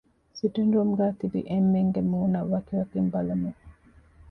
[0.37, 3.59] ސިޓިންގ ރޫމްގައި ތިބި އެންމެންގެ މޫނަށް ވަކިވަކިން ބަލަމުން